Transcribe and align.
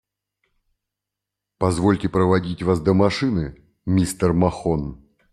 Позвольте 1.59 2.09
проводить 2.09 2.63
вас 2.63 2.79
до 2.81 2.95
машины, 2.95 3.61
мистер 3.85 4.33
Махон. 4.33 5.05